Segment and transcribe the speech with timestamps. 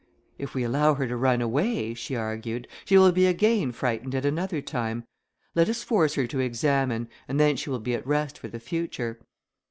[0.39, 4.25] "If we allow her to run away," she argued, "she will be again frightened at
[4.25, 5.03] another time.
[5.53, 8.59] Let us force her to examine, and then she will be at rest for the
[8.59, 9.19] future."